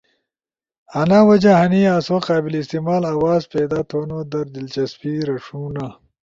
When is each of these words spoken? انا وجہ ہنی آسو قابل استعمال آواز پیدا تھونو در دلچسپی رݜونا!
انا 0.99 1.19
وجہ 1.29 1.53
ہنی 1.61 1.81
آسو 1.95 2.17
قابل 2.27 2.53
استعمال 2.59 3.03
آواز 3.15 3.41
پیدا 3.53 3.79
تھونو 3.89 4.17
در 4.31 4.45
دلچسپی 4.55 5.13
رݜونا! 5.27 5.87